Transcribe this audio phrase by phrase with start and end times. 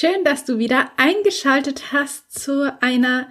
[0.00, 3.26] Schön, dass du wieder eingeschaltet hast zu einer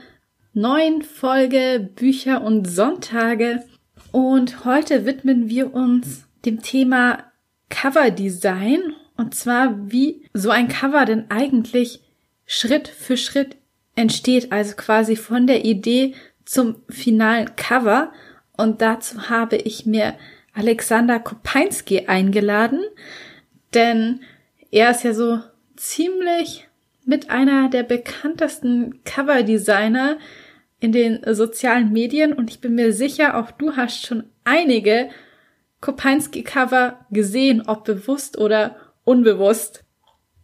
[0.51, 3.63] neuen Folge Bücher und Sonntage.
[4.11, 7.23] Und heute widmen wir uns dem Thema
[7.69, 12.01] Cover Design und zwar wie so ein Cover denn eigentlich
[12.45, 13.55] Schritt für Schritt
[13.95, 18.11] entsteht, also quasi von der Idee zum finalen Cover.
[18.57, 20.15] Und dazu habe ich mir
[20.53, 22.81] Alexander Kopeinski eingeladen,
[23.73, 24.19] denn
[24.69, 25.39] er ist ja so
[25.77, 26.67] ziemlich
[27.05, 30.17] mit einer der bekanntesten Coverdesigner
[30.79, 32.33] in den sozialen Medien.
[32.33, 35.09] Und ich bin mir sicher, auch du hast schon einige
[35.81, 39.83] Kopinski-Cover gesehen, ob bewusst oder unbewusst.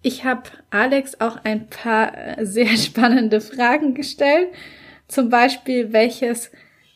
[0.01, 4.49] Ich habe Alex auch ein paar äh, sehr spannende Fragen gestellt,
[5.07, 6.51] zum Beispiel welches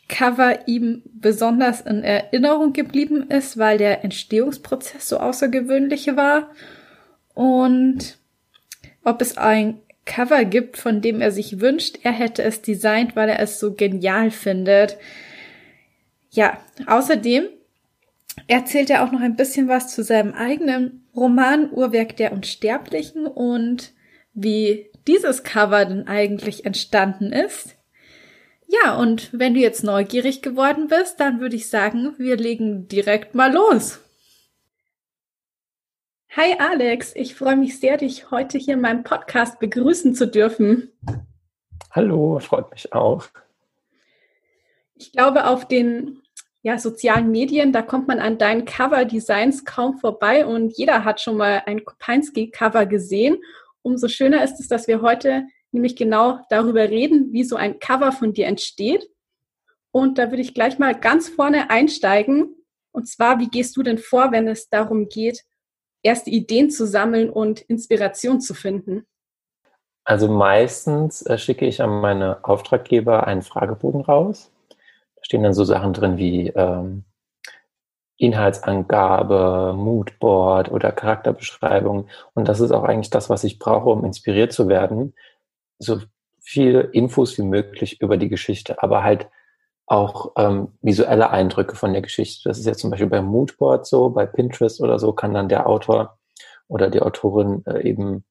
[0.08, 6.52] Cover ihm besonders in Erinnerung geblieben ist, weil der Entstehungsprozess so außergewöhnlich war.
[7.33, 8.17] Und
[9.08, 13.30] ob es ein Cover gibt, von dem er sich wünscht, er hätte es designt, weil
[13.30, 14.97] er es so genial findet.
[16.30, 17.45] Ja, außerdem
[18.47, 23.94] erzählt er auch noch ein bisschen was zu seinem eigenen Roman Uhrwerk der Unsterblichen und
[24.33, 27.75] wie dieses Cover denn eigentlich entstanden ist.
[28.67, 33.33] Ja, und wenn du jetzt neugierig geworden bist, dann würde ich sagen, wir legen direkt
[33.33, 33.99] mal los.
[36.36, 40.92] Hi Alex, ich freue mich sehr, dich heute hier in meinem Podcast begrüßen zu dürfen.
[41.92, 43.26] Hallo, freut mich auch.
[44.93, 46.21] Ich glaube, auf den
[46.61, 51.38] ja, sozialen Medien, da kommt man an deinen Cover-Designs kaum vorbei und jeder hat schon
[51.38, 53.38] mal ein Kopinski-Cover gesehen.
[53.82, 58.11] Umso schöner ist es, dass wir heute nämlich genau darüber reden, wie so ein Cover
[58.11, 59.09] von dir entsteht.
[59.92, 62.54] Und da würde ich gleich mal ganz vorne einsteigen.
[62.92, 65.44] Und zwar, wie gehst du denn vor, wenn es darum geht,
[66.03, 69.05] erste Ideen zu sammeln und Inspiration zu finden?
[70.03, 74.52] Also meistens äh, schicke ich an meine Auftraggeber einen Fragebogen raus.
[74.69, 77.03] Da stehen dann so Sachen drin wie ähm,
[78.17, 82.08] Inhaltsangabe, Moodboard oder Charakterbeschreibung.
[82.33, 85.14] Und das ist auch eigentlich das, was ich brauche, um inspiriert zu werden.
[85.77, 85.99] So
[86.39, 89.27] viele Infos wie möglich über die Geschichte, aber halt
[89.87, 92.49] auch ähm, visuelle Eindrücke von der Geschichte.
[92.49, 95.67] Das ist jetzt zum Beispiel bei Moodboard so, bei Pinterest oder so kann dann der
[95.67, 96.17] Autor
[96.67, 98.26] oder die Autorin äh, eben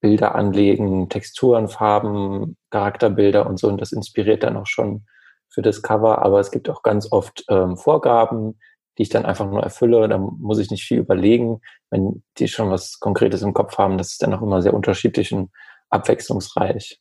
[0.00, 3.68] Bilder anlegen, Texturen, Farben, Charakterbilder und so.
[3.68, 5.04] Und das inspiriert dann auch schon
[5.48, 6.22] für das Cover.
[6.22, 8.58] Aber es gibt auch ganz oft ähm, Vorgaben,
[8.96, 10.08] die ich dann einfach nur erfülle.
[10.08, 11.60] Da muss ich nicht viel überlegen.
[11.90, 15.32] Wenn die schon was Konkretes im Kopf haben, das ist dann auch immer sehr unterschiedlich
[15.32, 15.50] und
[15.90, 17.00] abwechslungsreich.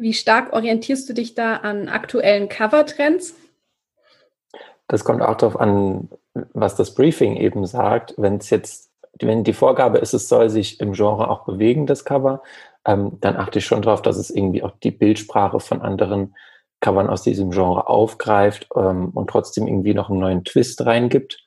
[0.00, 3.34] Wie stark orientierst du dich da an aktuellen Covertrends?
[4.88, 6.08] Das kommt auch darauf an,
[6.54, 8.14] was das Briefing eben sagt.
[8.16, 8.90] Wenn es jetzt,
[9.20, 12.42] wenn die Vorgabe ist, es soll sich im Genre auch bewegen, das Cover,
[12.86, 16.34] ähm, dann achte ich schon darauf, dass es irgendwie auch die Bildsprache von anderen
[16.80, 21.44] Covern aus diesem Genre aufgreift ähm, und trotzdem irgendwie noch einen neuen Twist reingibt.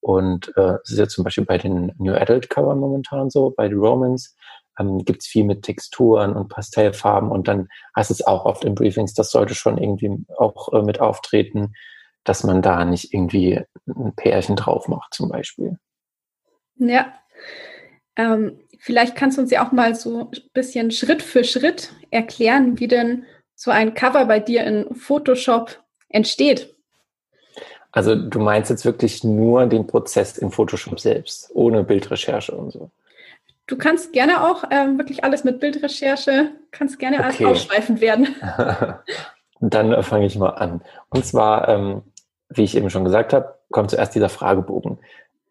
[0.00, 3.68] Und äh, es ist ja zum Beispiel bei den New Adult Covern momentan so, bei
[3.68, 4.35] The Romans,
[4.78, 8.74] ähm, gibt es viel mit Texturen und Pastellfarben und dann heißt es auch oft in
[8.74, 11.74] Briefings, das sollte schon irgendwie auch äh, mit auftreten,
[12.24, 15.78] dass man da nicht irgendwie ein Pärchen drauf macht zum Beispiel.
[16.76, 17.12] Ja,
[18.16, 22.78] ähm, vielleicht kannst du uns ja auch mal so ein bisschen Schritt für Schritt erklären,
[22.78, 26.74] wie denn so ein Cover bei dir in Photoshop entsteht.
[27.92, 32.90] Also du meinst jetzt wirklich nur den Prozess in Photoshop selbst, ohne Bildrecherche und so.
[33.66, 37.44] Du kannst gerne auch ähm, wirklich alles mit Bildrecherche, kannst gerne okay.
[37.44, 38.36] alles ausschweifend werden.
[39.60, 40.82] Dann äh, fange ich mal an.
[41.08, 42.02] Und zwar, ähm,
[42.48, 44.98] wie ich eben schon gesagt habe, kommt zuerst dieser Fragebogen,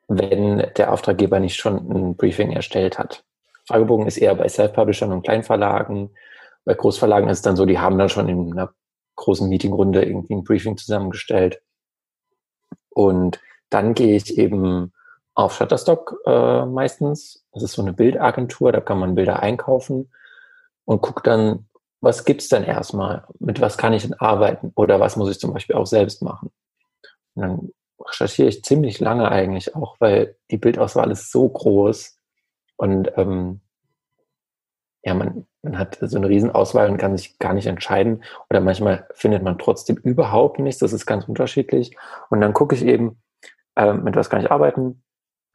[0.08, 3.24] wenn der Auftraggeber nicht schon ein Briefing erstellt hat.
[3.68, 6.12] Fragebogen ist eher bei Self-Publishern und Kleinverlagen.
[6.64, 8.74] Bei Großverlagen ist es dann so, die haben dann schon in einer
[9.16, 11.62] großen Meetingrunde irgendwie ein Briefing zusammengestellt.
[12.90, 14.94] Und dann gehe ich eben
[15.36, 17.46] auf Shutterstock äh, meistens.
[17.54, 20.12] Das ist so eine Bildagentur, da kann man Bilder einkaufen
[20.86, 21.68] und guckt dann,
[22.02, 23.26] was gibt's denn erstmal?
[23.40, 24.72] Mit was kann ich denn arbeiten?
[24.76, 26.52] Oder was muss ich zum Beispiel auch selbst machen?
[27.36, 32.18] Und dann recherchiere ich ziemlich lange eigentlich auch, weil die Bildauswahl ist so groß
[32.78, 33.62] und ähm,
[35.04, 38.24] ja, man, man hat so eine Riesenauswahl und kann sich gar nicht entscheiden.
[38.50, 40.80] Oder manchmal findet man trotzdem überhaupt nichts.
[40.80, 41.96] Das ist ganz unterschiedlich.
[42.32, 43.22] Und dann gucke ich eben,
[43.76, 45.04] äh, mit was kann ich arbeiten.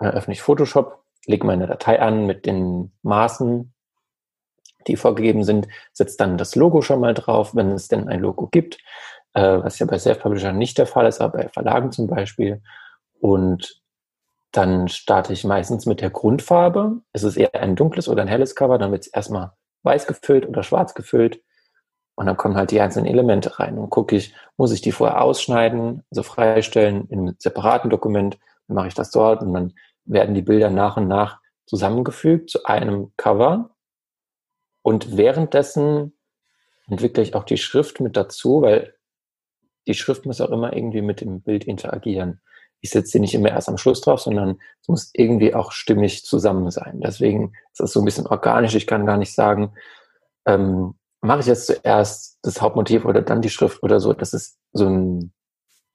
[0.01, 3.73] Dann öffne ich Photoshop, lege meine Datei an mit den Maßen,
[4.87, 8.47] die vorgegeben sind, setze dann das Logo schon mal drauf, wenn es denn ein Logo
[8.47, 8.79] gibt,
[9.35, 12.63] äh, was ja bei Self-Publishern nicht der Fall ist, aber bei Verlagen zum Beispiel.
[13.21, 13.83] Und
[14.53, 17.03] dann starte ich meistens mit der Grundfarbe.
[17.13, 20.49] Es ist eher ein dunkles oder ein helles Cover, dann wird es erstmal weiß gefüllt
[20.49, 21.43] oder schwarz gefüllt.
[22.15, 23.79] Und dann kommen halt die einzelnen Elemente rein.
[23.79, 28.75] Und gucke ich, muss ich die vorher ausschneiden, also freistellen in einem separaten Dokument, dann
[28.75, 29.75] mache ich das dort und dann
[30.11, 33.71] werden die Bilder nach und nach zusammengefügt zu einem Cover.
[34.83, 36.17] Und währenddessen
[36.89, 38.95] entwickle ich auch die Schrift mit dazu, weil
[39.87, 42.41] die Schrift muss auch immer irgendwie mit dem Bild interagieren.
[42.81, 46.25] Ich setze sie nicht immer erst am Schluss drauf, sondern es muss irgendwie auch stimmig
[46.25, 47.01] zusammen sein.
[47.01, 48.75] Deswegen ist das so ein bisschen organisch.
[48.75, 49.75] Ich kann gar nicht sagen,
[50.47, 54.13] ähm, mache ich jetzt zuerst das Hauptmotiv oder dann die Schrift oder so.
[54.13, 55.33] Das ist so ein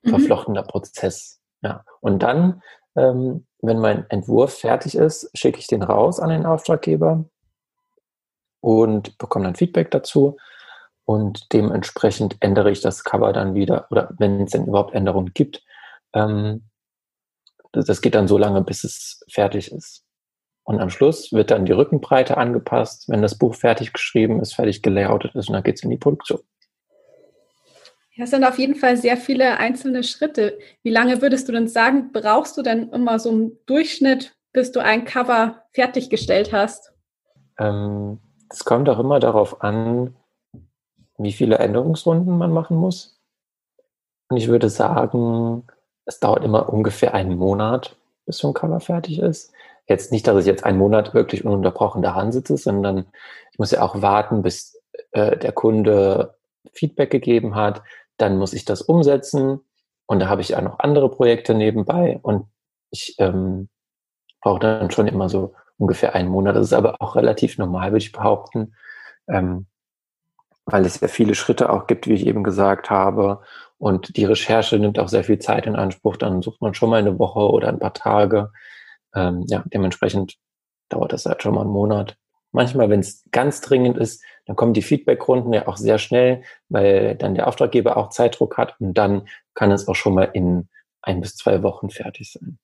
[0.03, 0.09] mhm.
[0.09, 1.41] verflochtener Prozess.
[1.61, 1.83] Ja.
[2.01, 2.61] Und dann,
[2.95, 7.25] ähm, wenn mein Entwurf fertig ist, schicke ich den raus an den Auftraggeber
[8.61, 10.37] und bekomme dann Feedback dazu.
[11.05, 15.63] Und dementsprechend ändere ich das Cover dann wieder, oder wenn es denn überhaupt Änderungen gibt.
[16.13, 16.63] Ähm,
[17.71, 20.03] das geht dann so lange, bis es fertig ist.
[20.63, 24.81] Und am Schluss wird dann die Rückenbreite angepasst, wenn das Buch fertig geschrieben ist, fertig
[24.81, 26.39] gelayoutet ist und dann geht es in die Produktion.
[28.15, 30.57] Ja, es sind auf jeden Fall sehr viele einzelne Schritte.
[30.83, 34.79] Wie lange würdest du denn sagen, brauchst du denn immer so im Durchschnitt, bis du
[34.79, 36.93] ein Cover fertiggestellt hast?
[37.59, 38.19] Ähm,
[38.49, 40.15] es ähm, kommt auch immer darauf an,
[41.17, 43.19] wie viele Änderungsrunden man machen muss.
[44.29, 45.67] Und ich würde sagen,
[46.05, 49.51] es dauert immer ungefähr einen Monat, bis so ein Cover fertig ist.
[49.87, 53.05] Jetzt nicht, dass ich jetzt einen Monat wirklich ununterbrochen daran sitze, sondern
[53.51, 56.35] ich muss ja auch warten, bis äh, der Kunde
[56.71, 57.83] Feedback gegeben hat.
[58.17, 59.59] Dann muss ich das umsetzen.
[60.05, 62.19] Und da habe ich ja noch andere Projekte nebenbei.
[62.21, 62.47] Und
[62.91, 63.69] ich ähm,
[64.41, 66.55] brauche dann schon immer so ungefähr einen Monat.
[66.55, 68.75] Das ist aber auch relativ normal, würde ich behaupten.
[69.27, 69.65] Ähm,
[70.65, 73.41] weil es ja viele Schritte auch gibt, wie ich eben gesagt habe.
[73.77, 76.17] Und die Recherche nimmt auch sehr viel Zeit in Anspruch.
[76.17, 78.51] Dann sucht man schon mal eine Woche oder ein paar Tage.
[79.13, 80.35] Ähm, ja, dementsprechend
[80.89, 82.17] dauert das halt schon mal einen Monat.
[82.51, 87.15] Manchmal, wenn es ganz dringend ist, dann kommen die Feedbackrunden ja auch sehr schnell, weil
[87.15, 90.69] dann der Auftraggeber auch Zeitdruck hat und dann kann es auch schon mal in
[91.01, 92.57] ein bis zwei Wochen fertig sein.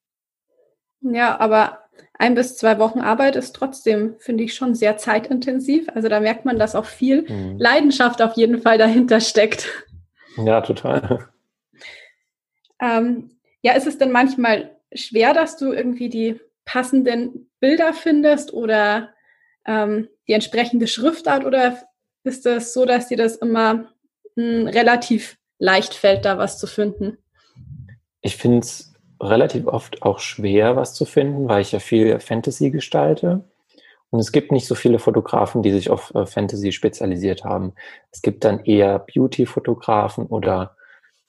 [1.01, 1.79] Ja, aber
[2.17, 5.87] ein bis zwei Wochen Arbeit ist trotzdem, finde ich, schon sehr zeitintensiv.
[5.93, 7.57] Also da merkt man, dass auch viel mhm.
[7.57, 9.67] Leidenschaft auf jeden Fall dahinter steckt.
[10.37, 11.27] Ja, total.
[12.81, 13.31] Ähm,
[13.61, 19.09] ja, ist es denn manchmal schwer, dass du irgendwie die passenden Bilder findest oder
[19.65, 21.77] ähm, die entsprechende Schriftart oder
[22.23, 23.91] ist es so, dass dir das immer
[24.35, 27.17] mh, hm, relativ leicht fällt, da was zu finden?
[28.21, 32.71] Ich finde es relativ oft auch schwer, was zu finden, weil ich ja viel Fantasy
[32.71, 33.43] gestalte.
[34.09, 37.73] Und es gibt nicht so viele Fotografen, die sich auf äh, Fantasy spezialisiert haben.
[38.11, 40.75] Es gibt dann eher Beauty-Fotografen oder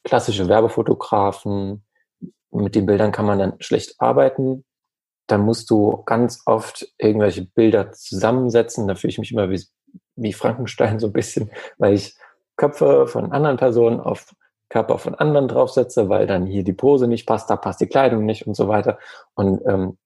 [0.03, 1.85] klassische Werbefotografen.
[2.51, 4.65] Mit den Bildern kann man dann schlecht arbeiten.
[5.27, 8.89] Dann musst du ganz oft irgendwelche Bilder zusammensetzen.
[8.89, 9.63] Da fühle ich mich immer wie,
[10.17, 12.17] wie Frankenstein so ein bisschen, weil ich
[12.57, 14.35] Köpfe von anderen Personen auf
[14.73, 18.25] Körper von anderen draufsetze, weil dann hier die Pose nicht passt, da passt die Kleidung
[18.25, 18.99] nicht und so weiter.
[19.35, 19.99] Und ähm,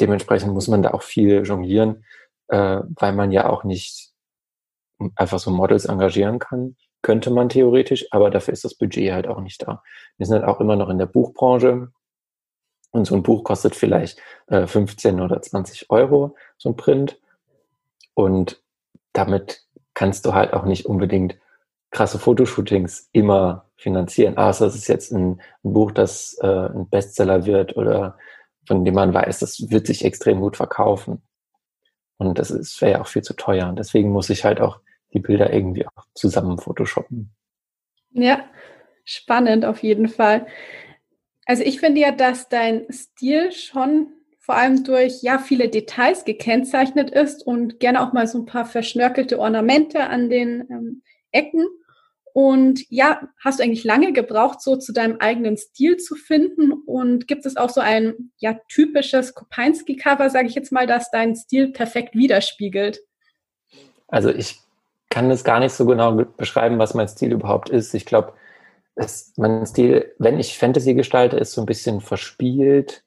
[0.00, 2.04] dementsprechend muss man da auch viel jonglieren,
[2.48, 4.10] äh, weil man ja auch nicht
[5.14, 6.76] einfach so Models engagieren kann.
[7.02, 9.82] Könnte man theoretisch, aber dafür ist das Budget halt auch nicht da.
[10.16, 11.92] Wir sind halt auch immer noch in der Buchbranche
[12.94, 17.18] und so ein Buch kostet vielleicht äh, 15 oder 20 Euro, so ein Print.
[18.14, 18.62] Und
[19.12, 21.36] damit kannst du halt auch nicht unbedingt
[21.90, 24.38] krasse Fotoshootings immer finanzieren.
[24.38, 28.16] Außer es ist jetzt ein, ein Buch, das äh, ein Bestseller wird oder
[28.66, 31.20] von dem man weiß, das wird sich extrem gut verkaufen.
[32.16, 33.68] Und das wäre ja auch viel zu teuer.
[33.68, 34.78] Und deswegen muss ich halt auch
[35.12, 37.34] die Bilder irgendwie auch zusammen photoshoppen.
[38.12, 38.44] Ja,
[39.04, 40.46] spannend auf jeden Fall.
[41.46, 44.08] Also ich finde ja, dass dein Stil schon
[44.38, 48.66] vor allem durch ja viele Details gekennzeichnet ist und gerne auch mal so ein paar
[48.66, 51.66] verschnörkelte Ornamente an den ähm, Ecken
[52.34, 56.72] und ja, hast du eigentlich lange gebraucht, so zu deinem eigenen Stil zu finden?
[56.72, 61.36] Und gibt es auch so ein ja typisches Kopinski-Cover, sage ich jetzt mal, das deinen
[61.36, 62.98] Stil perfekt widerspiegelt?
[64.08, 64.58] Also ich
[65.10, 67.94] kann es gar nicht so genau beschreiben, was mein Stil überhaupt ist.
[67.94, 68.32] Ich glaube,
[68.96, 73.04] es, mein Stil, wenn ich Fantasy gestalte, ist so ein bisschen verspielt,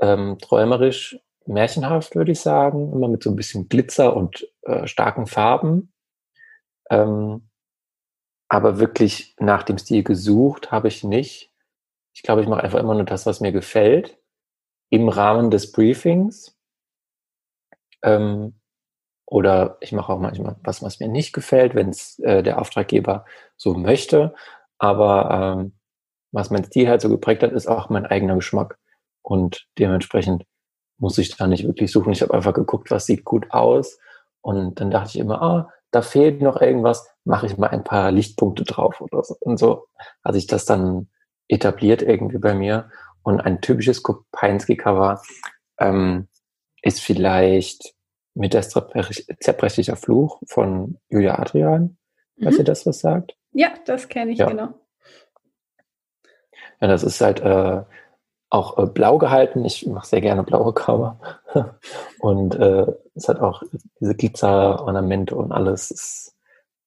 [0.00, 2.92] ähm, träumerisch, märchenhaft, würde ich sagen.
[2.92, 5.92] Immer mit so ein bisschen Glitzer und äh, starken Farben.
[6.90, 7.48] Ähm,
[8.48, 11.50] aber wirklich nach dem Stil gesucht habe ich nicht.
[12.14, 14.18] Ich glaube, ich mache einfach immer nur das, was mir gefällt,
[14.90, 16.56] im Rahmen des Briefings.
[18.02, 18.54] Ähm,
[19.26, 23.24] oder ich mache auch manchmal was, was mir nicht gefällt, wenn es äh, der Auftraggeber
[23.56, 24.34] so möchte.
[24.84, 25.30] Aber
[25.62, 25.72] ähm,
[26.30, 28.78] was mein Stil halt so geprägt hat, ist auch mein eigener Geschmack.
[29.22, 30.44] Und dementsprechend
[30.98, 32.12] muss ich da nicht wirklich suchen.
[32.12, 33.98] Ich habe einfach geguckt, was sieht gut aus.
[34.42, 38.12] Und dann dachte ich immer, ah, da fehlt noch irgendwas, mache ich mal ein paar
[38.12, 39.34] Lichtpunkte drauf oder so.
[39.40, 39.86] Und so
[40.22, 41.08] hat sich das dann
[41.48, 42.90] etabliert irgendwie bei mir.
[43.22, 45.22] Und ein typisches Kopinski-Cover
[45.78, 46.28] ähm,
[46.82, 47.94] ist vielleicht
[48.34, 51.96] mit der zerbrechlicher Fluch von Julia Adrian.
[52.36, 52.44] Mhm.
[52.44, 53.34] Weißt ihr das was sagt?
[53.54, 54.46] Ja, das kenne ich, ja.
[54.46, 54.74] genau.
[56.80, 57.82] Ja, das ist halt äh,
[58.50, 59.64] auch äh, blau gehalten.
[59.64, 61.18] Ich mache sehr gerne blaue Cover.
[62.18, 63.62] und äh, es hat auch
[64.00, 65.90] diese Glitzer-Ornamente und alles.
[65.90, 66.36] Ist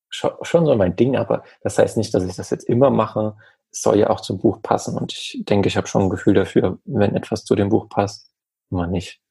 [0.09, 3.35] schon so mein Ding, aber das heißt nicht, dass ich das jetzt immer mache.
[3.71, 6.33] Es soll ja auch zum Buch passen und ich denke, ich habe schon ein Gefühl
[6.33, 8.31] dafür, wenn etwas zu dem Buch passt,
[8.71, 9.21] immer nicht.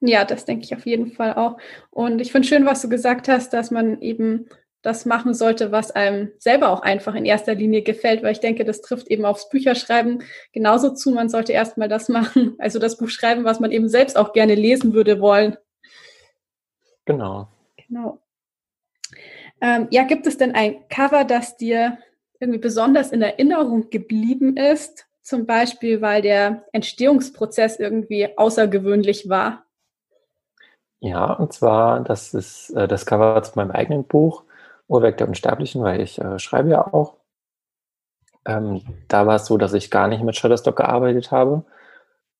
[0.00, 1.58] Ja, das denke ich auf jeden Fall auch.
[1.90, 4.48] Und ich finde schön, was du gesagt hast, dass man eben
[4.82, 8.64] das machen sollte, was einem selber auch einfach in erster Linie gefällt, weil ich denke,
[8.64, 10.22] das trifft eben aufs Bücherschreiben
[10.52, 11.10] genauso zu.
[11.10, 14.54] Man sollte erstmal das machen, also das Buch schreiben, was man eben selbst auch gerne
[14.54, 15.56] lesen würde wollen.
[17.04, 17.48] Genau.
[17.88, 18.20] Genau.
[19.60, 21.98] Ähm, ja, gibt es denn ein Cover, das dir
[22.38, 25.06] irgendwie besonders in Erinnerung geblieben ist?
[25.22, 29.64] Zum Beispiel, weil der Entstehungsprozess irgendwie außergewöhnlich war?
[31.00, 34.44] Ja, und zwar, das ist äh, das Cover zu meinem eigenen Buch.
[34.90, 37.16] Uhrwerk der Unsterblichen, weil ich äh, schreibe ja auch.
[38.46, 41.64] Ähm, da war es so, dass ich gar nicht mit Shutterstock gearbeitet habe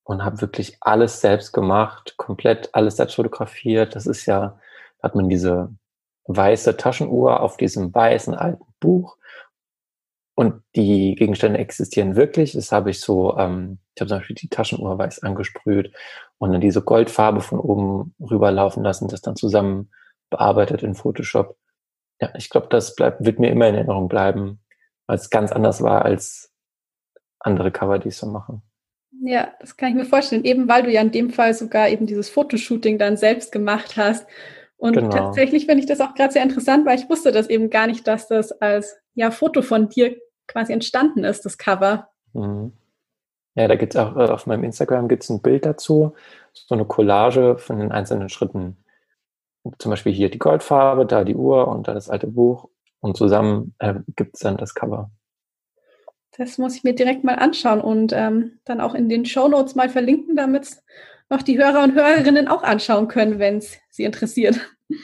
[0.03, 3.95] und habe wirklich alles selbst gemacht, komplett alles selbst fotografiert.
[3.95, 4.59] Das ist ja,
[5.01, 5.69] hat man diese
[6.25, 9.17] weiße Taschenuhr auf diesem weißen alten Buch
[10.35, 12.53] und die Gegenstände existieren wirklich.
[12.53, 15.93] Das habe ich so, ähm, ich habe zum Beispiel die Taschenuhr weiß angesprüht
[16.39, 19.91] und dann diese Goldfarbe von oben rüberlaufen lassen, das dann zusammen
[20.29, 21.57] bearbeitet in Photoshop
[22.21, 24.59] ja, ich glaube, das bleibt, wird mir immer in Erinnerung bleiben,
[25.07, 26.53] weil es ganz anders war als
[27.39, 28.61] andere Cover, die ich so mache.
[29.23, 30.45] Ja, das kann ich mir vorstellen.
[30.45, 34.27] Eben weil du ja in dem Fall sogar eben dieses Fotoshooting dann selbst gemacht hast.
[34.77, 35.09] Und genau.
[35.09, 38.07] tatsächlich finde ich das auch gerade sehr interessant, weil ich wusste das eben gar nicht,
[38.07, 40.15] dass das als ja Foto von dir
[40.47, 42.09] quasi entstanden ist, das Cover.
[42.33, 42.73] Mhm.
[43.55, 46.13] Ja, da gibt es auch äh, auf meinem Instagram gibt's ein Bild dazu,
[46.53, 48.77] so eine Collage von den einzelnen Schritten
[49.77, 53.75] zum Beispiel hier die Goldfarbe, da die Uhr und da das alte Buch und zusammen
[53.79, 55.11] äh, gibt es dann das Cover.
[56.37, 59.75] Das muss ich mir direkt mal anschauen und ähm, dann auch in den Show Notes
[59.75, 60.81] mal verlinken, damit
[61.29, 64.59] noch die Hörer und Hörerinnen auch anschauen können, wenn es sie interessiert.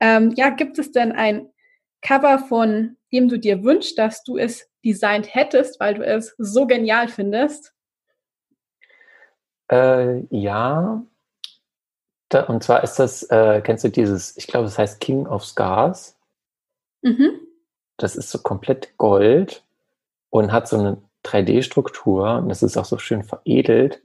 [0.00, 1.48] Ähm, ja, gibt es denn ein
[2.02, 6.68] Cover, von dem du dir wünschst, dass du es designt hättest, weil du es so
[6.68, 7.74] genial findest?
[9.70, 11.02] Äh, ja,
[12.28, 15.44] da, und zwar ist das, äh, kennst du dieses, ich glaube, das heißt King of
[15.44, 16.18] Scars.
[17.02, 17.40] Mhm.
[17.96, 19.64] Das ist so komplett Gold
[20.30, 24.02] und hat so eine 3D-Struktur und das ist auch so schön veredelt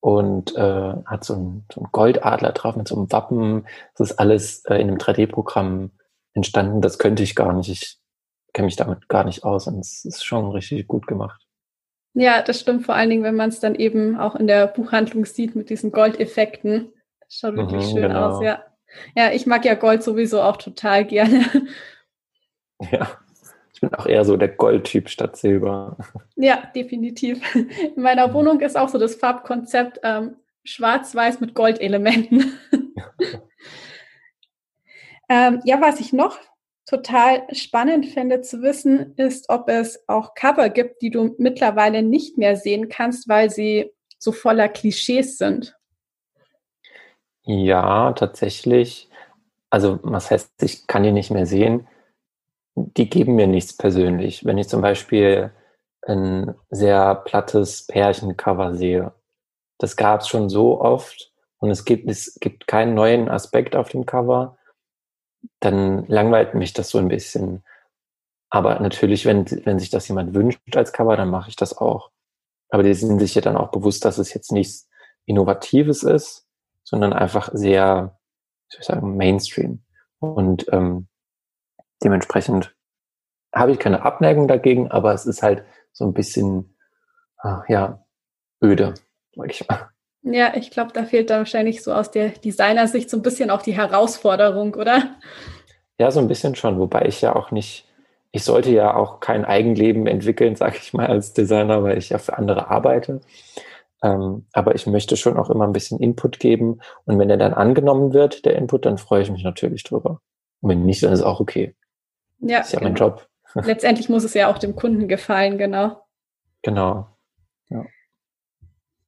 [0.00, 3.66] und äh, hat so einen, so einen Goldadler drauf mit so einem Wappen.
[3.96, 5.90] Das ist alles äh, in einem 3D-Programm
[6.34, 6.80] entstanden.
[6.80, 7.68] Das könnte ich gar nicht.
[7.68, 7.98] Ich
[8.52, 11.46] kenne mich damit gar nicht aus und es ist schon richtig gut gemacht.
[12.14, 15.24] Ja, das stimmt vor allen Dingen, wenn man es dann eben auch in der Buchhandlung
[15.24, 16.92] sieht mit diesen Goldeffekten.
[17.28, 18.30] Schaut wirklich mhm, schön genau.
[18.30, 18.64] aus, ja.
[19.14, 21.44] Ja, ich mag ja Gold sowieso auch total gerne.
[22.92, 23.18] Ja,
[23.74, 25.96] ich bin auch eher so der Goldtyp statt Silber.
[26.36, 27.42] Ja, definitiv.
[27.96, 32.52] In meiner Wohnung ist auch so das Farbkonzept ähm, schwarz-weiß mit Goldelementen.
[35.28, 36.38] ähm, ja, was ich noch
[36.86, 42.38] total spannend finde zu wissen, ist, ob es auch Cover gibt, die du mittlerweile nicht
[42.38, 45.77] mehr sehen kannst, weil sie so voller Klischees sind.
[47.50, 49.08] Ja, tatsächlich.
[49.70, 51.88] Also, was heißt, ich kann die nicht mehr sehen?
[52.76, 54.44] Die geben mir nichts persönlich.
[54.44, 55.52] Wenn ich zum Beispiel
[56.06, 59.12] ein sehr plattes Pärchencover sehe,
[59.78, 63.90] das gab es schon so oft und es gibt, es gibt keinen neuen Aspekt auf
[63.90, 64.58] dem Cover,
[65.60, 67.62] dann langweilt mich das so ein bisschen.
[68.50, 72.10] Aber natürlich, wenn, wenn sich das jemand wünscht als Cover, dann mache ich das auch.
[72.70, 74.88] Aber die sind sich ja dann auch bewusst, dass es jetzt nichts
[75.26, 76.47] Innovatives ist,
[76.88, 78.18] sondern einfach sehr,
[78.70, 79.82] ich sagen, Mainstream.
[80.20, 81.06] Und ähm,
[82.02, 82.74] dementsprechend
[83.54, 86.76] habe ich keine Abneigung dagegen, aber es ist halt so ein bisschen,
[87.38, 88.04] ah, ja,
[88.64, 88.94] öde,
[89.34, 89.90] sag ich mal.
[90.22, 93.62] Ja, ich glaube, da fehlt dann wahrscheinlich so aus der Designersicht so ein bisschen auch
[93.62, 95.16] die Herausforderung, oder?
[95.98, 97.86] Ja, so ein bisschen schon, wobei ich ja auch nicht,
[98.32, 102.18] ich sollte ja auch kein Eigenleben entwickeln, sage ich mal, als Designer, weil ich ja
[102.18, 103.20] für andere arbeite.
[104.02, 106.80] Ähm, aber ich möchte schon auch immer ein bisschen Input geben.
[107.04, 110.20] Und wenn der dann angenommen wird, der Input, dann freue ich mich natürlich drüber.
[110.60, 111.74] Und wenn nicht, dann ist auch okay.
[112.40, 112.90] Ja, das ist ja genau.
[112.90, 113.28] mein Job.
[113.54, 116.02] Letztendlich muss es ja auch dem Kunden gefallen, genau.
[116.62, 117.08] Genau.
[117.70, 117.84] Ja.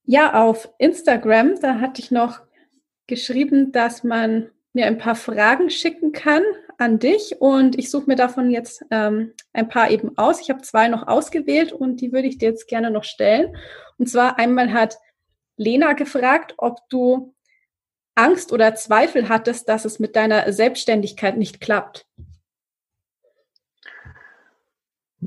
[0.05, 2.41] ja, auf Instagram, da hatte ich noch
[3.07, 6.43] geschrieben, dass man mir ein paar Fragen schicken kann
[6.81, 10.41] an dich und ich suche mir davon jetzt ähm, ein paar eben aus.
[10.41, 13.57] Ich habe zwei noch ausgewählt und die würde ich dir jetzt gerne noch stellen.
[13.99, 14.97] Und zwar einmal hat
[15.57, 17.35] Lena gefragt, ob du
[18.15, 22.07] Angst oder Zweifel hattest, dass es mit deiner Selbstständigkeit nicht klappt.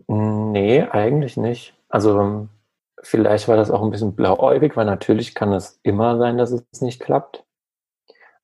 [0.07, 1.75] Nee, eigentlich nicht.
[1.87, 2.47] Also
[3.01, 6.81] vielleicht war das auch ein bisschen blauäugig, weil natürlich kann es immer sein, dass es
[6.81, 7.43] nicht klappt.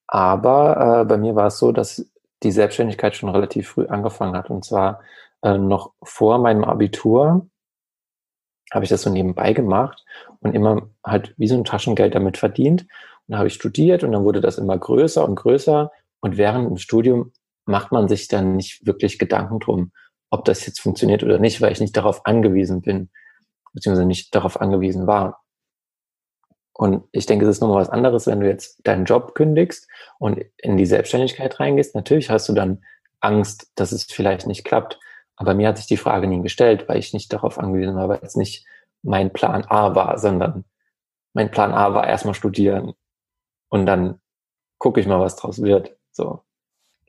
[0.05, 2.08] Aber äh, bei mir war es so, dass
[2.43, 4.49] die Selbstständigkeit schon relativ früh angefangen hat.
[4.49, 5.01] Und zwar
[5.41, 7.47] äh, noch vor meinem Abitur
[8.71, 10.05] habe ich das so nebenbei gemacht
[10.41, 12.85] und immer halt wie so ein Taschengeld damit verdient.
[13.27, 15.91] Und habe ich studiert und dann wurde das immer größer und größer.
[16.21, 17.31] Und während dem Studium
[17.65, 19.91] macht man sich dann nicht wirklich Gedanken drum,
[20.31, 23.09] ob das jetzt funktioniert oder nicht, weil ich nicht darauf angewiesen bin,
[23.73, 25.41] beziehungsweise nicht darauf angewiesen war.
[26.79, 30.45] Und ich denke, es ist nochmal was anderes, wenn du jetzt deinen Job kündigst und
[30.55, 31.93] in die Selbstständigkeit reingehst.
[31.93, 32.85] Natürlich hast du dann
[33.19, 34.97] Angst, dass es vielleicht nicht klappt.
[35.35, 38.21] Aber mir hat sich die Frage nie gestellt, weil ich nicht darauf angewiesen war, weil
[38.21, 38.65] es nicht
[39.01, 40.63] mein Plan A war, sondern
[41.33, 42.93] mein Plan A war erstmal studieren
[43.67, 44.21] und dann
[44.77, 45.97] gucke ich mal, was draus wird.
[46.13, 46.43] So.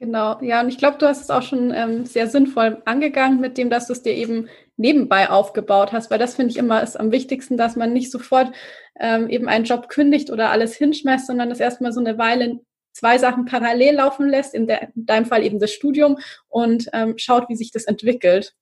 [0.00, 3.59] Genau, ja, und ich glaube, du hast es auch schon ähm, sehr sinnvoll angegangen mit
[3.59, 6.99] dem, dass du es dir eben nebenbei aufgebaut hast, weil das finde ich immer ist
[6.99, 8.50] am wichtigsten, dass man nicht sofort
[8.99, 12.61] ähm, eben einen Job kündigt oder alles hinschmeißt, sondern das erstmal so eine Weile
[12.92, 16.17] zwei Sachen parallel laufen lässt, in, der, in deinem Fall eben das Studium
[16.49, 18.56] und ähm, schaut, wie sich das entwickelt.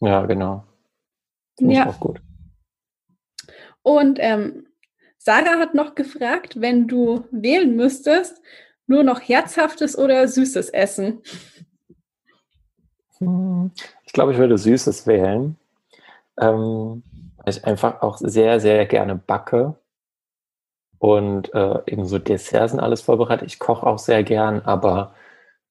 [0.00, 0.64] Ja, genau.
[1.56, 1.86] Finde ja.
[1.86, 2.20] auch gut.
[3.82, 4.66] Und ähm,
[5.18, 8.42] Sarah hat noch gefragt, wenn du wählen müsstest,
[8.88, 11.22] nur noch herzhaftes oder süßes Essen?
[13.18, 13.70] Hm,
[14.04, 15.56] ich glaube, ich würde süßes wählen,
[16.40, 17.02] ähm,
[17.36, 19.76] weil ich einfach auch sehr, sehr gerne backe
[20.98, 23.44] und äh, eben so Desserts und alles vorbereite.
[23.44, 25.14] Ich koche auch sehr gern, aber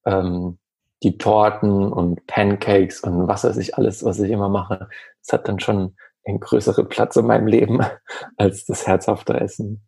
[0.06, 0.58] ähm,
[1.03, 4.89] die Torten und Pancakes und was weiß ich alles, was ich immer mache,
[5.21, 7.80] das hat dann schon einen größeren Platz in meinem Leben
[8.38, 9.87] als das herzhafte Essen.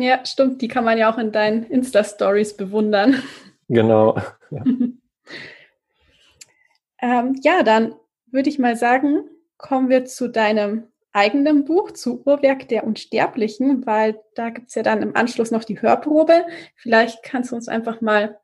[0.00, 0.62] Ja, stimmt.
[0.62, 3.22] Die kann man ja auch in deinen Insta-Stories bewundern.
[3.68, 4.16] Genau.
[4.50, 4.64] Ja.
[7.02, 7.94] ähm, ja, dann
[8.30, 9.24] würde ich mal sagen,
[9.56, 14.82] kommen wir zu deinem eigenen Buch, zu Uhrwerk der Unsterblichen, weil da gibt es ja
[14.82, 16.44] dann im Anschluss noch die Hörprobe.
[16.76, 18.38] Vielleicht kannst du uns einfach mal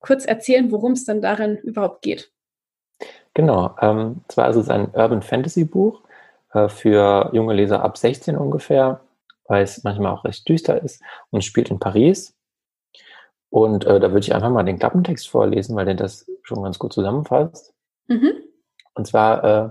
[0.00, 2.32] kurz erzählen, worum es denn darin überhaupt geht.
[3.34, 6.02] Genau, ähm, zwar ist es ein Urban Fantasy Buch
[6.52, 9.00] äh, für junge Leser ab 16 ungefähr
[9.46, 12.34] weil es manchmal auch recht düster ist und spielt in Paris.
[13.50, 16.78] Und äh, da würde ich einfach mal den Klappentext vorlesen, weil der das schon ganz
[16.78, 17.72] gut zusammenfasst.
[18.08, 18.32] Mhm.
[18.94, 19.70] Und zwar, äh,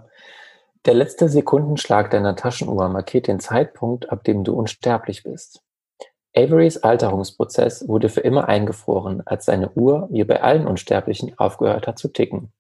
[0.86, 5.62] der letzte Sekundenschlag deiner Taschenuhr markiert den Zeitpunkt, ab dem du unsterblich bist.
[6.36, 12.00] Averys Alterungsprozess wurde für immer eingefroren, als seine Uhr, wie bei allen Unsterblichen, aufgehört hat
[12.00, 12.52] zu ticken.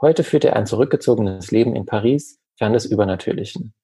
[0.00, 3.74] Heute führt er ein zurückgezogenes Leben in Paris, fern des Übernatürlichen.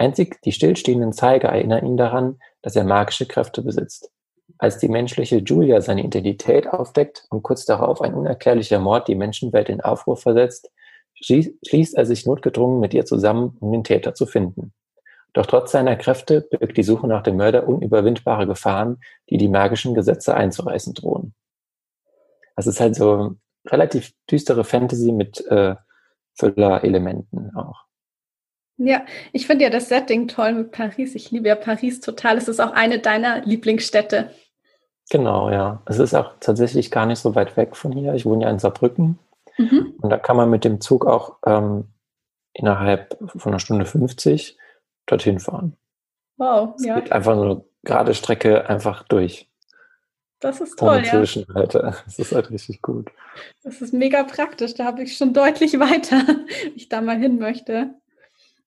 [0.00, 4.10] Einzig die stillstehenden Zeiger erinnern ihn daran, dass er magische Kräfte besitzt.
[4.56, 9.68] Als die menschliche Julia seine Identität aufdeckt und kurz darauf ein unerklärlicher Mord die Menschenwelt
[9.68, 10.70] in Aufruhr versetzt,
[11.16, 14.72] schließt er sich notgedrungen mit ihr zusammen, um den Täter zu finden.
[15.34, 19.94] Doch trotz seiner Kräfte birgt die Suche nach dem Mörder unüberwindbare Gefahren, die die magischen
[19.94, 21.34] Gesetze einzureißen drohen.
[22.56, 23.36] Das ist halt so
[23.66, 25.76] relativ düstere Fantasy mit äh,
[26.32, 27.89] Füller-Elementen auch.
[28.82, 31.14] Ja, ich finde ja das Setting toll mit Paris.
[31.14, 32.38] Ich liebe ja Paris total.
[32.38, 34.30] Es ist auch eine deiner Lieblingsstädte.
[35.10, 35.82] Genau, ja.
[35.84, 38.14] Es ist auch tatsächlich gar nicht so weit weg von hier.
[38.14, 39.18] Ich wohne ja in Saarbrücken.
[39.58, 39.94] Mhm.
[40.00, 41.88] Und da kann man mit dem Zug auch ähm,
[42.54, 44.56] innerhalb von einer Stunde 50
[45.04, 45.76] dorthin fahren.
[46.38, 46.98] Wow, es ja.
[46.98, 49.50] geht einfach so eine gerade Strecke einfach durch.
[50.40, 51.12] Das ist toll, Ohne ja.
[51.12, 51.94] Zwischenhalte.
[52.06, 53.10] Das ist halt richtig gut.
[53.62, 54.72] Das ist mega praktisch.
[54.72, 57.94] Da habe ich schon deutlich weiter, wenn ich da mal hin möchte.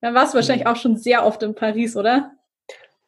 [0.04, 2.34] Dann warst du wahrscheinlich auch schon sehr oft in Paris, oder?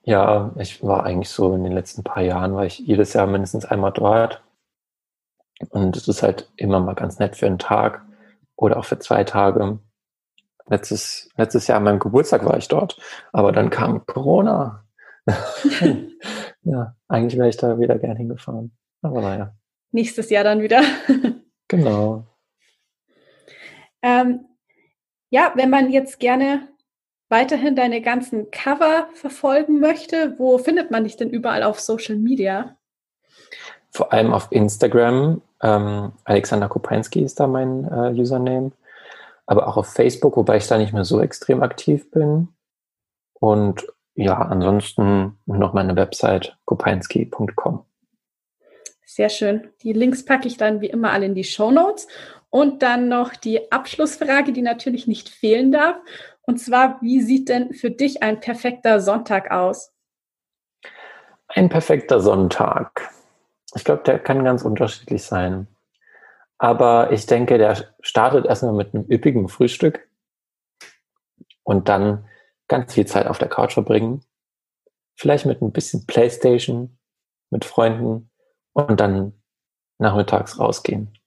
[0.03, 3.65] Ja, ich war eigentlich so in den letzten paar Jahren, war ich jedes Jahr mindestens
[3.65, 4.41] einmal dort.
[5.71, 8.01] Und es ist halt immer mal ganz nett für einen Tag
[8.55, 9.79] oder auch für zwei Tage.
[10.67, 12.97] letztes, letztes Jahr an meinem Geburtstag war ich dort,
[13.33, 14.85] aber dann kam Corona.
[16.63, 18.71] ja, eigentlich wäre ich da wieder gern hingefahren.
[19.01, 19.53] Aber naja.
[19.91, 20.81] Nächstes Jahr dann wieder.
[21.67, 22.25] genau.
[24.07, 24.45] Ähm,
[25.31, 26.67] ja, wenn man jetzt gerne
[27.29, 32.77] weiterhin deine ganzen Cover verfolgen möchte, wo findet man dich denn überall auf Social Media?
[33.91, 35.41] Vor allem auf Instagram.
[35.61, 38.71] Ähm, Alexander Kopinski ist da mein äh, Username.
[39.45, 42.49] Aber auch auf Facebook, wobei ich da nicht mehr so extrem aktiv bin.
[43.33, 43.85] Und
[44.15, 47.85] ja, ansonsten noch meine Website kopinski.com.
[49.05, 49.69] Sehr schön.
[49.83, 52.07] Die Links packe ich dann wie immer alle in die Show Notes.
[52.49, 55.97] Und dann noch die Abschlussfrage, die natürlich nicht fehlen darf.
[56.45, 59.91] Und zwar, wie sieht denn für dich ein perfekter Sonntag aus?
[61.47, 63.09] Ein perfekter Sonntag.
[63.75, 65.67] Ich glaube, der kann ganz unterschiedlich sein.
[66.57, 70.07] Aber ich denke, der startet erstmal mit einem üppigen Frühstück
[71.63, 72.27] und dann
[72.67, 74.23] ganz viel Zeit auf der Couch verbringen.
[75.15, 76.97] Vielleicht mit ein bisschen Playstation,
[77.49, 78.29] mit Freunden
[78.73, 79.33] und dann
[79.97, 81.17] nachmittags rausgehen.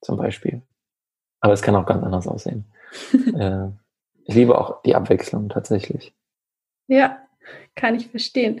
[0.00, 0.62] Zum Beispiel.
[1.40, 2.70] Aber es kann auch ganz anders aussehen.
[3.38, 3.68] äh,
[4.24, 6.14] ich liebe auch die Abwechslung tatsächlich.
[6.86, 7.18] Ja,
[7.74, 8.60] kann ich verstehen.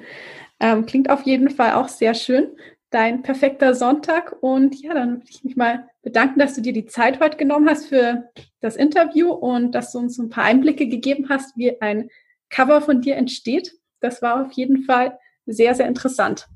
[0.58, 2.48] Ähm, klingt auf jeden Fall auch sehr schön.
[2.90, 4.36] Dein perfekter Sonntag.
[4.40, 7.68] Und ja, dann würde ich mich mal bedanken, dass du dir die Zeit heute genommen
[7.68, 12.10] hast für das Interview und dass du uns ein paar Einblicke gegeben hast, wie ein
[12.48, 13.72] Cover von dir entsteht.
[14.00, 16.48] Das war auf jeden Fall sehr, sehr interessant.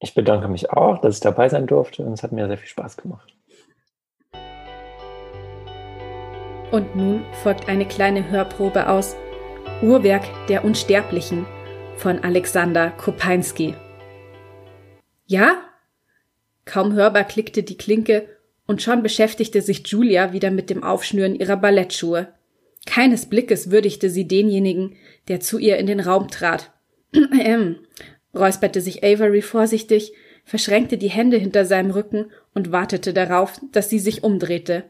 [0.00, 2.68] Ich bedanke mich auch, dass ich dabei sein durfte und es hat mir sehr viel
[2.68, 3.34] Spaß gemacht.
[6.70, 9.16] Und nun folgt eine kleine Hörprobe aus
[9.82, 11.46] Uhrwerk der Unsterblichen
[11.96, 13.74] von Alexander Kopinski.
[15.26, 15.62] Ja?
[16.64, 18.28] Kaum hörbar klickte die Klinke
[18.66, 22.34] und schon beschäftigte sich Julia wieder mit dem Aufschnüren ihrer Ballettschuhe.
[22.86, 24.96] Keines Blickes würdigte sie denjenigen,
[25.28, 26.72] der zu ihr in den Raum trat.
[28.34, 30.12] räusperte sich Avery vorsichtig,
[30.44, 34.84] verschränkte die Hände hinter seinem Rücken und wartete darauf, dass sie sich umdrehte.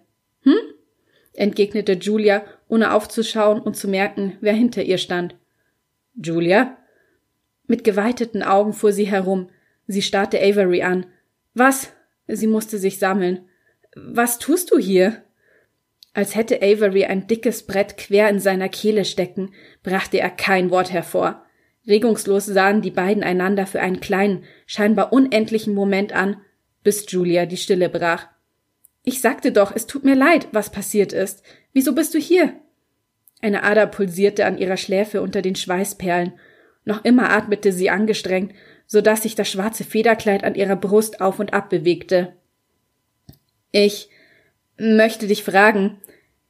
[1.38, 5.36] Entgegnete Julia, ohne aufzuschauen und zu merken, wer hinter ihr stand.
[6.20, 6.76] Julia?
[7.68, 9.48] Mit geweiteten Augen fuhr sie herum.
[9.86, 11.06] Sie starrte Avery an.
[11.54, 11.92] Was?
[12.26, 13.46] Sie musste sich sammeln.
[13.94, 15.22] Was tust du hier?
[16.12, 20.92] Als hätte Avery ein dickes Brett quer in seiner Kehle stecken, brachte er kein Wort
[20.92, 21.44] hervor.
[21.86, 26.38] Regungslos sahen die beiden einander für einen kleinen, scheinbar unendlichen Moment an,
[26.82, 28.26] bis Julia die Stille brach.
[29.08, 31.42] Ich sagte doch, es tut mir leid, was passiert ist.
[31.72, 32.52] Wieso bist du hier?
[33.40, 36.34] Eine Ader pulsierte an ihrer Schläfe unter den Schweißperlen.
[36.84, 38.52] Noch immer atmete sie angestrengt,
[38.86, 42.34] so dass sich das schwarze Federkleid an ihrer Brust auf und ab bewegte.
[43.72, 44.10] Ich
[44.76, 45.96] möchte dich fragen.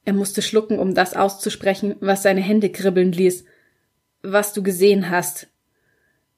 [0.05, 3.44] Er musste schlucken, um das auszusprechen, was seine Hände kribbeln ließ.
[4.23, 5.47] Was du gesehen hast.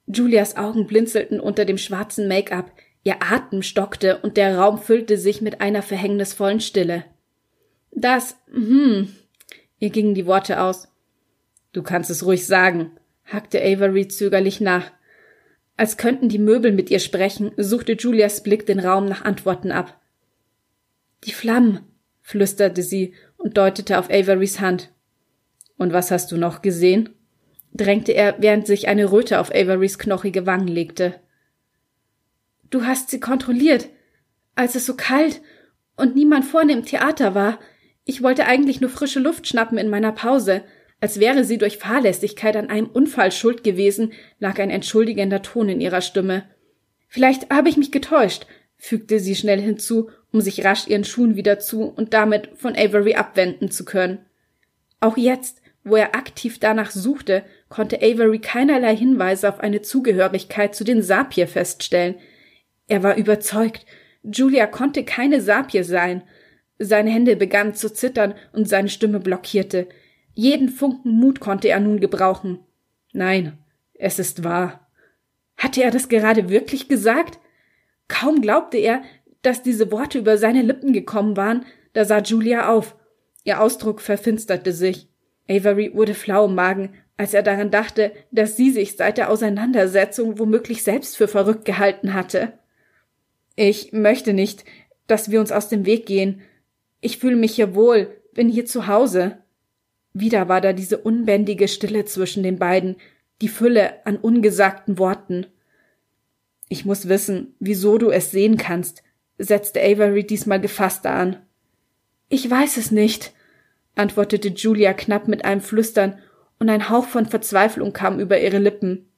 [0.06, 2.72] Julias Augen blinzelten unter dem schwarzen Make-up.
[3.02, 7.04] Ihr Atem stockte und der Raum füllte sich mit einer verhängnisvollen Stille.
[7.92, 9.14] Das, hm,
[9.78, 10.88] ihr gingen die Worte aus.
[11.72, 12.92] Du kannst es ruhig sagen,
[13.24, 14.90] hackte Avery zögerlich nach.
[15.76, 19.98] Als könnten die Möbel mit ihr sprechen, suchte Julias Blick den Raum nach Antworten ab.
[21.24, 21.80] Die Flammen,
[22.20, 24.90] flüsterte sie und deutete auf Averys Hand.
[25.78, 27.08] Und was hast du noch gesehen?
[27.72, 31.20] drängte er, während sich eine Röte auf Averys knochige Wangen legte.
[32.70, 33.88] Du hast sie kontrolliert,
[34.54, 35.40] als es so kalt
[35.96, 37.58] und niemand vorne im Theater war.
[38.04, 40.62] Ich wollte eigentlich nur frische Luft schnappen in meiner Pause.
[41.00, 45.80] Als wäre sie durch Fahrlässigkeit an einem Unfall schuld gewesen, lag ein entschuldigender Ton in
[45.80, 46.44] ihrer Stimme.
[47.08, 51.58] Vielleicht habe ich mich getäuscht, fügte sie schnell hinzu, um sich rasch ihren Schuhen wieder
[51.58, 54.24] zu und damit von Avery abwenden zu können.
[55.00, 60.84] Auch jetzt, wo er aktiv danach suchte, konnte Avery keinerlei Hinweise auf eine Zugehörigkeit zu
[60.84, 62.16] den Sapir feststellen,
[62.90, 63.86] er war überzeugt,
[64.24, 66.24] Julia konnte keine Sapie sein.
[66.76, 69.88] Seine Hände begannen zu zittern und seine Stimme blockierte.
[70.34, 72.58] Jeden Funken Mut konnte er nun gebrauchen.
[73.12, 73.56] Nein,
[73.94, 74.90] es ist wahr.
[75.56, 77.38] Hatte er das gerade wirklich gesagt?
[78.08, 79.02] Kaum glaubte er,
[79.42, 82.96] dass diese Worte über seine Lippen gekommen waren, da sah Julia auf.
[83.44, 85.08] Ihr Ausdruck verfinsterte sich.
[85.48, 90.40] Avery wurde flau im Magen, als er daran dachte, dass sie sich seit der Auseinandersetzung
[90.40, 92.54] womöglich selbst für verrückt gehalten hatte.
[93.56, 94.64] Ich möchte nicht,
[95.06, 96.42] dass wir uns aus dem Weg gehen.
[97.00, 99.38] Ich fühle mich hier wohl, bin hier zu Hause.
[100.12, 102.96] Wieder war da diese unbändige Stille zwischen den beiden,
[103.40, 105.46] die Fülle an ungesagten Worten.
[106.68, 109.02] Ich muss wissen, wieso du es sehen kannst,
[109.38, 111.36] setzte Avery diesmal gefasster an.
[112.28, 113.32] Ich weiß es nicht,
[113.96, 116.18] antwortete Julia knapp mit einem Flüstern,
[116.60, 119.08] und ein Hauch von Verzweiflung kam über ihre Lippen.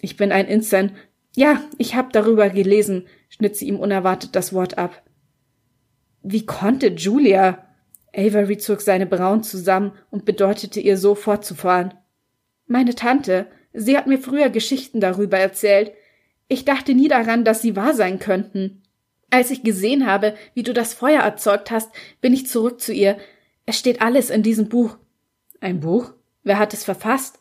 [0.00, 0.96] Ich bin ein Insan.
[1.34, 5.02] Ja, ich hab darüber gelesen, schnitt sie ihm unerwartet das Wort ab.
[6.22, 7.66] Wie konnte Julia?
[8.14, 11.94] Avery zog seine Brauen zusammen und bedeutete ihr so fortzufahren.
[12.66, 15.92] Meine Tante, sie hat mir früher Geschichten darüber erzählt.
[16.48, 18.82] Ich dachte nie daran, dass sie wahr sein könnten.
[19.30, 21.90] Als ich gesehen habe, wie du das Feuer erzeugt hast,
[22.20, 23.16] bin ich zurück zu ihr.
[23.64, 24.98] Es steht alles in diesem Buch.
[25.60, 26.12] Ein Buch?
[26.42, 27.38] Wer hat es verfasst?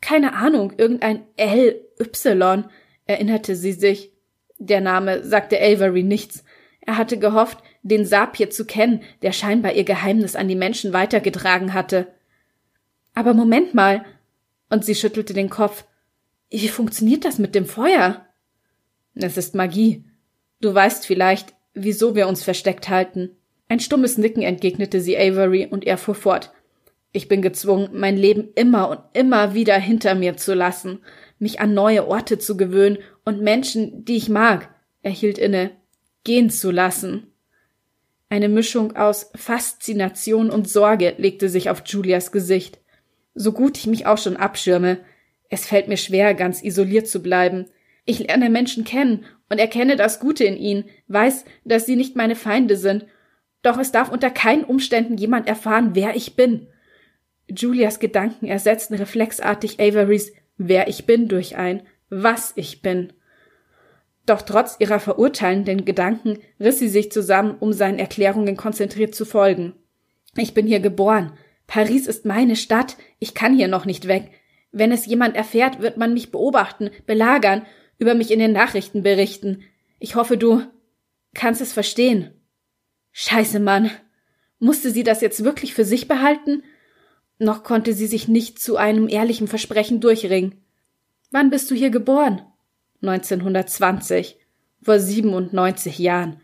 [0.00, 1.80] Keine Ahnung, irgendein L.
[1.98, 2.64] Y,
[3.06, 4.12] erinnerte sie sich.
[4.58, 6.44] Der Name sagte Avery nichts.
[6.80, 11.74] Er hatte gehofft, den Sapir zu kennen, der scheinbar ihr Geheimnis an die Menschen weitergetragen
[11.74, 12.08] hatte.
[13.14, 14.04] Aber Moment mal.
[14.70, 15.84] Und sie schüttelte den Kopf.
[16.50, 18.26] Wie funktioniert das mit dem Feuer?
[19.14, 20.04] Es ist Magie.
[20.60, 23.36] Du weißt vielleicht, wieso wir uns versteckt halten.
[23.68, 26.52] Ein stummes Nicken entgegnete sie Avery und er fuhr fort.
[27.12, 31.00] Ich bin gezwungen, mein Leben immer und immer wieder hinter mir zu lassen,
[31.42, 35.72] mich an neue Orte zu gewöhnen und Menschen, die ich mag, er hielt inne,
[36.22, 37.32] gehen zu lassen.
[38.28, 42.78] Eine Mischung aus Faszination und Sorge legte sich auf Julias Gesicht.
[43.34, 45.00] So gut ich mich auch schon abschirme,
[45.48, 47.66] es fällt mir schwer, ganz isoliert zu bleiben.
[48.04, 52.36] Ich lerne Menschen kennen und erkenne das Gute in ihnen, weiß, dass sie nicht meine
[52.36, 53.04] Feinde sind,
[53.62, 56.68] doch es darf unter keinen Umständen jemand erfahren, wer ich bin.
[57.48, 60.32] Julias Gedanken ersetzten reflexartig Averys
[60.68, 63.14] wer ich bin durch ein was ich bin.
[64.26, 69.72] Doch trotz ihrer verurteilenden Gedanken riss sie sich zusammen, um seinen Erklärungen konzentriert zu folgen.
[70.36, 71.32] Ich bin hier geboren.
[71.66, 72.98] Paris ist meine Stadt.
[73.18, 74.30] Ich kann hier noch nicht weg.
[74.72, 77.64] Wenn es jemand erfährt, wird man mich beobachten, belagern,
[77.98, 79.62] über mich in den Nachrichten berichten.
[79.98, 80.62] Ich hoffe, du
[81.34, 82.30] kannst es verstehen.
[83.12, 83.90] Scheiße, Mann.
[84.58, 86.62] Musste sie das jetzt wirklich für sich behalten?
[87.42, 90.54] Noch konnte sie sich nicht zu einem ehrlichen Versprechen durchringen.
[91.32, 92.40] Wann bist du hier geboren?
[93.02, 94.36] 1920.
[94.80, 96.40] Vor 97 Jahren.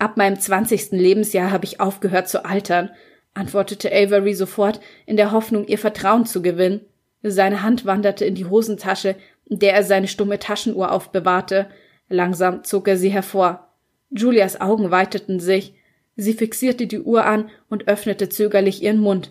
[0.00, 0.90] Ab meinem 20.
[0.90, 2.90] Lebensjahr habe ich aufgehört zu altern,
[3.32, 6.80] antwortete Avery sofort, in der Hoffnung, ihr Vertrauen zu gewinnen.
[7.22, 11.70] Seine Hand wanderte in die Hosentasche, in der er seine stumme Taschenuhr aufbewahrte.
[12.08, 13.68] Langsam zog er sie hervor.
[14.10, 15.74] Julias Augen weiteten sich.
[16.16, 19.30] Sie fixierte die Uhr an und öffnete zögerlich ihren Mund.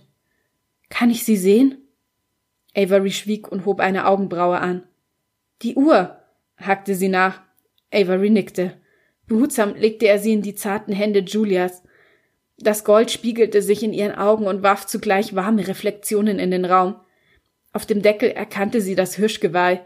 [0.90, 1.78] Kann ich sie sehen?
[2.76, 4.84] Avery schwieg und hob eine Augenbraue an.
[5.62, 6.18] Die Uhr,
[6.58, 7.42] hackte sie nach.
[7.92, 8.74] Avery nickte.
[9.28, 11.84] Behutsam legte er sie in die zarten Hände Julias.
[12.58, 16.96] Das Gold spiegelte sich in ihren Augen und warf zugleich warme Reflexionen in den Raum.
[17.72, 19.82] Auf dem Deckel erkannte sie das Hirschgeweih.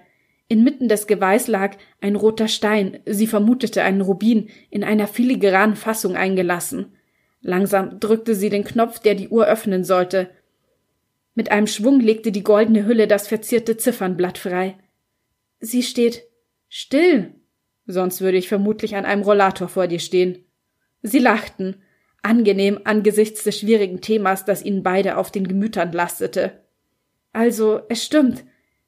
[0.48, 6.16] Inmitten des Geweihs lag ein roter Stein, sie vermutete einen Rubin, in einer filigranen Fassung
[6.16, 6.94] eingelassen.
[7.42, 10.30] Langsam drückte sie den Knopf, der die Uhr öffnen sollte.
[11.36, 14.78] Mit einem Schwung legte die goldene Hülle das verzierte Ziffernblatt frei.
[15.60, 16.24] Sie steht
[16.69, 17.34] still.
[17.86, 20.46] Sonst würde ich vermutlich an einem Rollator vor dir stehen.
[21.02, 21.82] Sie lachten,
[22.22, 26.63] angenehm angesichts des schwierigen Themas, das ihnen beide auf den Gemütern lastete.
[27.34, 28.46] Also, es stimmt.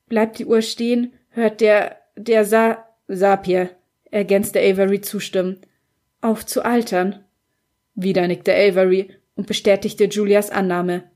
[0.07, 3.71] Bleibt die Uhr stehen, hört der, der Sa, Sapir,
[4.11, 5.67] ergänzte Avery zustimmend,
[6.21, 7.23] auf zu altern.
[7.95, 11.09] Wieder nickte Avery und bestätigte Julias Annahme.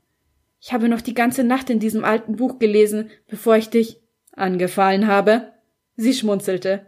[0.60, 4.00] Ich habe noch die ganze Nacht in diesem alten Buch gelesen, bevor ich dich
[4.32, 5.52] angefallen habe.
[5.96, 6.86] Sie schmunzelte.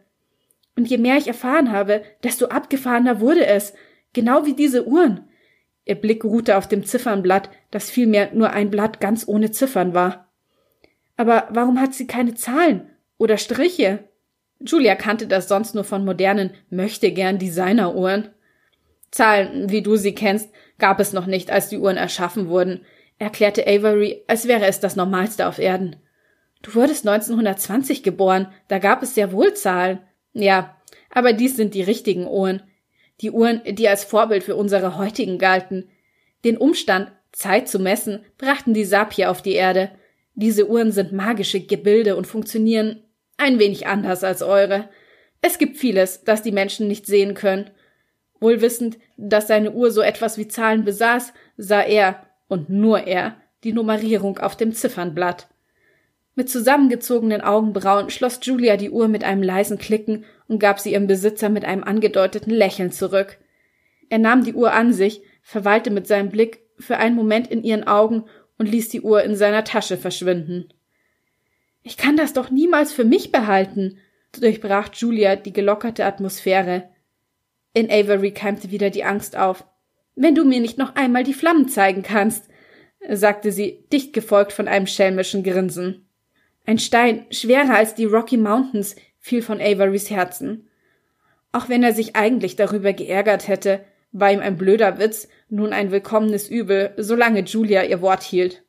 [0.77, 3.73] Und je mehr ich erfahren habe, desto abgefahrener wurde es,
[4.13, 5.29] genau wie diese Uhren.
[5.85, 10.31] Ihr Blick ruhte auf dem Ziffernblatt, das vielmehr nur ein Blatt ganz ohne Ziffern war.
[11.17, 14.09] Aber warum hat sie keine Zahlen oder Striche?
[14.61, 18.29] Julia kannte das sonst nur von modernen, möchte gern Designeruhren.
[19.11, 22.83] Zahlen, wie du sie kennst, gab es noch nicht, als die Uhren erschaffen wurden
[23.23, 25.97] erklärte Avery, als wäre es das Normalste auf Erden.
[26.63, 30.01] Du wurdest 1920 geboren, da gab es sehr wohl Zahlen.
[30.33, 30.77] Ja,
[31.11, 32.63] aber dies sind die richtigen Uhren.
[33.21, 35.89] Die Uhren, die als Vorbild für unsere heutigen galten.
[36.45, 39.91] Den Umstand, Zeit zu messen, brachten die Sapier auf die Erde.
[40.35, 43.05] Diese Uhren sind magische Gebilde und funktionieren
[43.37, 44.89] ein wenig anders als eure.
[45.41, 47.71] Es gibt vieles, das die Menschen nicht sehen können.
[48.41, 53.37] Wohl wissend, dass seine Uhr so etwas wie Zahlen besaß, sah er, und nur er,
[53.65, 55.49] die Nummerierung auf dem Ziffernblatt.
[56.35, 61.07] Mit zusammengezogenen Augenbrauen schloss Julia die Uhr mit einem leisen Klicken und gab sie ihrem
[61.07, 63.39] Besitzer mit einem angedeuteten Lächeln zurück.
[64.11, 67.87] Er nahm die Uhr an sich, verweilte mit seinem Blick für einen Moment in ihren
[67.87, 68.25] Augen
[68.59, 70.69] und ließ die Uhr in seiner Tasche verschwinden.
[71.83, 73.97] Ich kann das doch niemals für mich behalten,
[74.39, 76.91] durchbrach Julia die gelockerte Atmosphäre.
[77.73, 79.65] In Avery keimte wieder die Angst auf.
[80.15, 82.49] Wenn du mir nicht noch einmal die Flammen zeigen kannst,
[83.09, 86.07] sagte sie, dicht gefolgt von einem schelmischen Grinsen.
[86.65, 90.69] Ein Stein, schwerer als die Rocky Mountains, fiel von Averys Herzen.
[91.51, 95.91] Auch wenn er sich eigentlich darüber geärgert hätte, war ihm ein blöder Witz nun ein
[95.91, 98.63] willkommenes Übel, solange Julia ihr Wort hielt.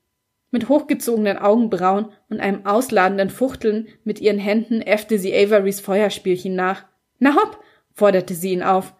[0.51, 6.85] Mit hochgezogenen Augenbrauen und einem ausladenden Fuchteln mit ihren Händen äffte sie Averys Feuerspielchen nach.
[7.19, 7.59] Na hopp,
[7.93, 8.93] forderte sie ihn auf.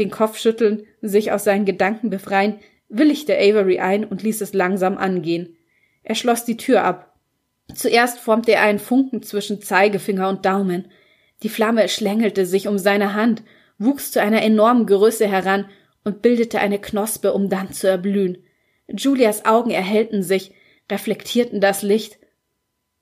[0.00, 2.58] Den Kopf schütteln, sich aus seinen Gedanken befreien,
[2.88, 5.56] willigte Avery ein und ließ es langsam angehen.
[6.02, 7.14] Er schloss die Tür ab.
[7.74, 10.88] Zuerst formte er einen Funken zwischen Zeigefinger und Daumen.
[11.42, 13.42] Die Flamme schlängelte sich um seine Hand,
[13.78, 15.66] wuchs zu einer enormen Größe heran
[16.02, 18.38] und bildete eine Knospe, um dann zu erblühen.
[18.88, 20.52] Julias Augen erhellten sich,
[20.90, 22.18] reflektierten das Licht.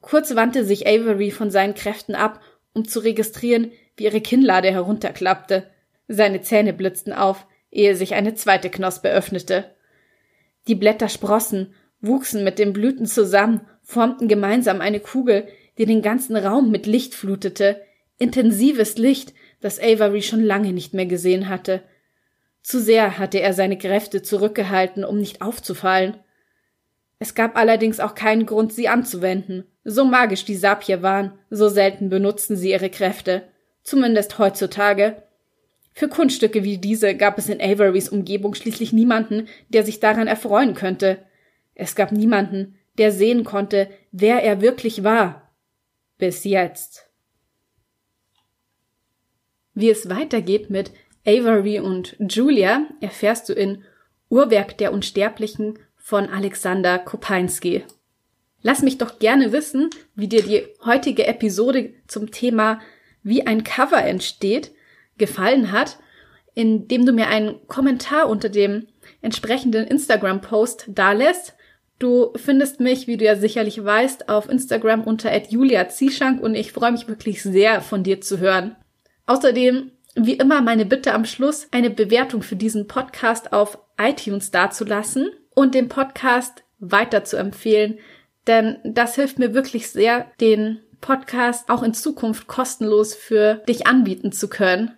[0.01, 2.41] Kurz wandte sich Avery von seinen Kräften ab,
[2.75, 5.71] um zu registrieren, wie ihre Kinnlade herunterklappte.
[6.09, 9.77] Seine Zähne blitzten auf, ehe sich eine zweite Knospe öffnete.
[10.67, 16.37] Die Blätter sprossen, wuchsen mit den Blüten zusammen, formten gemeinsam eine Kugel, die den ganzen
[16.37, 17.83] Raum mit Licht flutete,
[18.19, 21.83] intensives Licht, das Avery schon lange nicht mehr gesehen hatte.
[22.63, 26.17] Zu sehr hatte er seine Kräfte zurückgehalten, um nicht aufzufallen.
[27.19, 29.65] Es gab allerdings auch keinen Grund, sie anzuwenden.
[29.85, 33.45] So magisch die Sapier waren, so selten benutzten sie ihre Kräfte.
[33.83, 35.23] Zumindest heutzutage.
[35.99, 40.75] Für Kunststücke wie diese gab es in Averys Umgebung schließlich niemanden, der sich daran erfreuen
[40.75, 41.19] könnte.
[41.75, 45.51] Es gab niemanden, der sehen konnte, wer er wirklich war.
[46.17, 47.11] Bis jetzt.
[49.75, 50.93] Wie es weitergeht mit
[51.27, 53.83] Avery und Julia erfährst du in
[54.29, 57.83] Uhrwerk der Unsterblichen von Alexander Kopinski.
[58.63, 62.81] Lass mich doch gerne wissen, wie dir die heutige Episode zum Thema
[63.25, 64.71] wie ein Cover entsteht
[65.19, 65.99] gefallen hat,
[66.55, 68.87] indem du mir einen Kommentar unter dem
[69.23, 71.55] entsprechenden Instagram-Post dalässt.
[71.99, 76.73] Du findest mich, wie du ja sicherlich weißt, auf Instagram unter Julia Zieschank und ich
[76.73, 78.77] freue mich wirklich sehr, von dir zu hören.
[79.27, 85.31] Außerdem wie immer meine Bitte am Schluss, eine Bewertung für diesen Podcast auf iTunes dazulassen
[85.55, 87.99] und den Podcast weiter zu empfehlen,
[88.47, 94.33] denn das hilft mir wirklich sehr, den Podcast auch in Zukunft kostenlos für dich anbieten
[94.33, 94.98] zu können.